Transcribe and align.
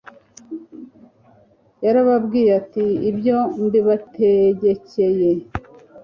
yarababwiye 1.85 2.51
ati: 2.61 2.85
"Ibyo 3.09 3.37
mbibategekcye 3.63 5.05